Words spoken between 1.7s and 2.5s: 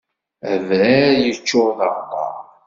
d aɣebbar.